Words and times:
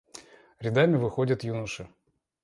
Рядами 0.57 0.97
выходят 0.97 1.43
юноши. 1.43 1.87